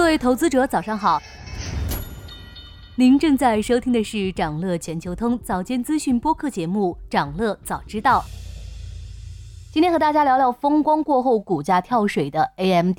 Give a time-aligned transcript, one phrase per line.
[0.00, 1.20] 各位投资者，早上好。
[2.96, 8.20] 您正在收听的是长乐全球通早间资讯播客节目《长乐早知道》。
[9.70, 12.98] 今天和大家聊聊风光过后股价跳水的 AMD。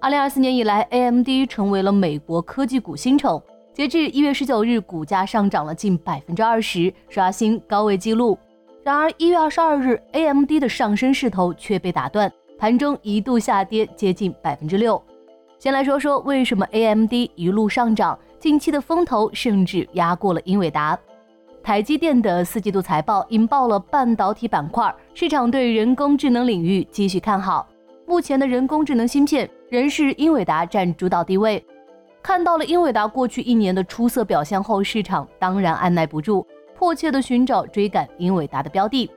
[0.00, 3.40] 二零二四年以来，AMD 成为了美国科技股新宠。
[3.74, 8.36] 截至一月十九日，股价上涨了近百分之二十，刷新高位记录。
[8.82, 15.00] 然而，一月二十二日，AMD 的上升势头却被打断，盘中一度下跌接近百分之六。
[15.64, 20.98] 先来说说为什么 AMD 一路上涨，近期的风头甚至压过了英伟达。
[21.62, 27.66] 台积电的四季度财报引爆了半导体板块，市场对人工智能领域继续看好。
[28.04, 31.64] 目前的人工智能芯片仍是英伟达占主导地位。
[32.22, 39.10] 看到了英伟达过去一年的出色表现后，市场当然按耐不住，迫切的寻找追赶英伟达的标的。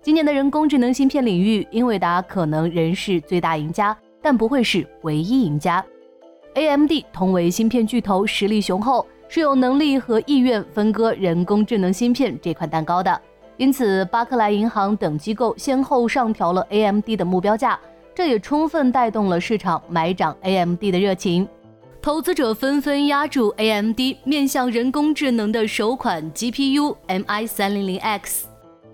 [0.00, 3.98] 今年的人工智能芯片领域，英伟达可能仍是最大赢家。
[4.22, 5.84] 但不会是唯一赢家。
[6.54, 13.20] AMD 同为芯片巨头，实力雄厚，是有能力和意愿分割人工智能芯片这块蛋糕的。
[13.56, 17.78] 因此，巴克莱银行等机构先后上调了 AMD 的目标价，
[18.14, 21.46] 这也充分带动了市场买涨 AMD 的热情。
[22.00, 28.44] 投资者纷纷压住 AMD 面向人工智能的首款 GPU MI300X，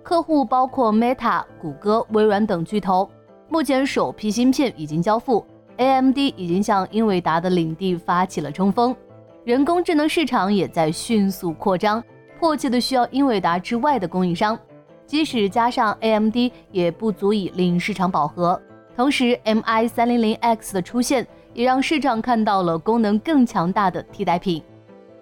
[0.02, 3.08] 客户包括 Meta、谷歌、微软等巨头。
[3.48, 5.44] 目前首批芯片已经交付
[5.76, 8.94] ，AMD 已经向英伟达的领地发起了冲锋，
[9.44, 12.02] 人工智能市场也在迅速扩张，
[12.40, 14.58] 迫切的需要英伟达之外的供应商。
[15.06, 16.36] 即使加上 AMD，
[16.72, 18.60] 也不足以令市场饱和。
[18.96, 24.62] 同时，MI300X 的出现也让市场看到了功能更强大的替代品。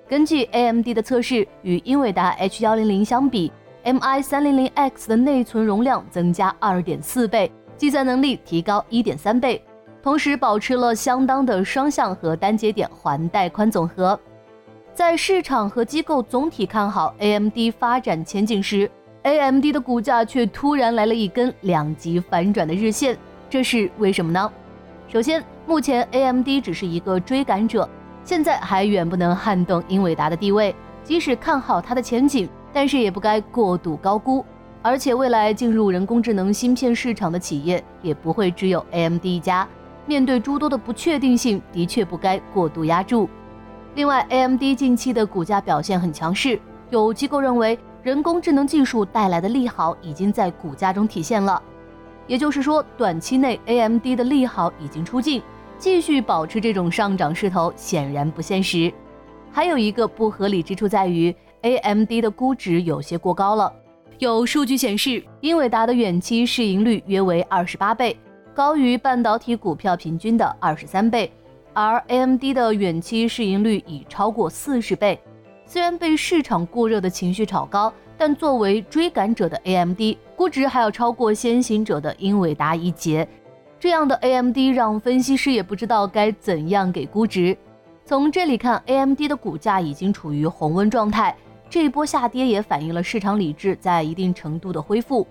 [0.08, 3.50] 根据 AMD 的测试，与英伟达 H100 相比
[3.84, 7.50] ，MI300X 的内存容量增加2.4倍。
[7.76, 9.62] 计算能力提高一点三倍，
[10.02, 14.18] 同时保持了相当的双向和单节点环带宽总和。
[14.94, 18.90] 在市场和机构总体看好 AMD 发展前景时
[19.22, 23.16] ，AMD 的股价却突然来了一根两极反转的日线，
[23.48, 24.52] 这是为什么呢？
[25.08, 27.88] 首先，目前 AMD 只是一个追赶者，
[28.24, 30.74] 现在还远不能撼动英伟达的地位。
[31.04, 34.44] 即使看好它的前景，但是也不该过度高估。
[34.82, 39.66] 而且未来进入人工智能芯片市场的企业也不会只有 AMD 一家。
[40.06, 43.28] 面对诸多的不确定性，的确不该过度压注。
[43.94, 46.60] 另外，AMD 近期的股价表现很强势，
[46.90, 51.62] 有机构认为人工智能技术带来的利好已经在股价中体现了。
[52.26, 55.40] 也就是说，短期内 AMD 的利好已经出尽，
[55.78, 58.92] 继续保持这种上涨势头显然不现实。
[59.52, 63.72] 还有一个不合理之处在于，AMD 的估值有些过高了。
[64.22, 68.16] 有数据显示，英伟达的远期市盈率约为二十八倍，
[68.54, 71.28] 高于半导体股票平均的二十三倍，
[71.72, 75.18] 而 AMD 的远期市盈率已超过四十倍。
[75.66, 80.00] 虽然被市场过热的情绪炒高，但作为追赶者的 AMD
[80.36, 83.26] 估值还要超过先行者的英伟达一截。
[83.80, 87.58] 这样的 AMD 让分析师也不知道该怎样给估值。
[88.04, 91.34] 从这里看，AMD 的股价已经处于红温状态。
[91.72, 95.26] 这一波下跌也反映了市场理智在一定程度的恢复。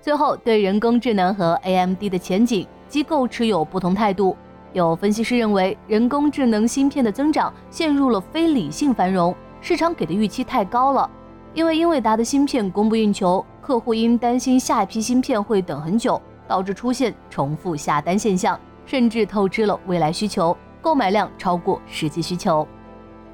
[0.00, 4.34] 最后，对人工智能和 AMD 的前景，机构持有不同态度。
[4.72, 11.10] 有分析师认为，人工智能芯片的增长陷入了非理性繁荣，市场给的预期太高了。
[11.52, 22.66] 因为英伟达的芯片供不应求，客户因担心下一批芯片会等很久，导致出现重复下单现象，甚至透支了未来需求，购买量超过实际需求。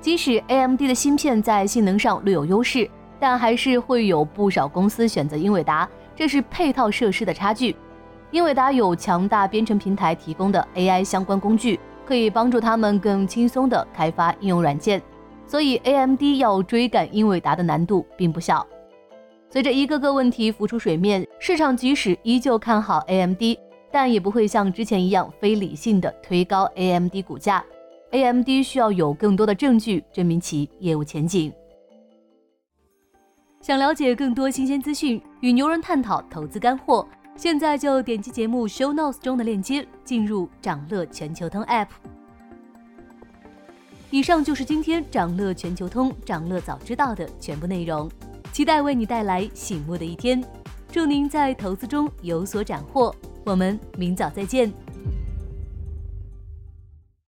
[0.01, 2.89] 即使 AMD 的芯片在性能上略有优势，
[3.19, 7.75] 但还是会有不少公司选择英伟达，这是配套设施的差距。
[8.31, 15.03] 英伟达有强大编程平台提供的 AI 相关工具，可以帮助他们更轻松地开发应用软件，
[15.47, 18.67] 所以 AMD 要追赶英伟达的难度并不小。
[19.51, 23.43] 随着一个个问题浮出水面，市场即使依旧看好 AMD，
[23.91, 27.65] 但也不会像之前一样非理性的推高 AMD 股价。
[28.11, 31.53] AMD 需要有更多的证据证明其业务前景。
[33.61, 37.07] 想了解更多新鲜资讯，与牛人探讨投资干货，
[37.37, 41.89] 现在就点击节目 show notes 中的链接，进入掌乐全球通 app。
[44.11, 48.11] 以上就是今天掌乐全球通掌乐早知道的全部内容，
[48.53, 50.43] 期待为你带来醒目的一天。
[50.91, 53.15] 祝您在投资中有所斩获，
[53.45, 54.73] 我们明早再见。